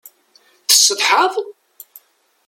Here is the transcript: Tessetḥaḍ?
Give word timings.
Tessetḥaḍ? 0.67 1.33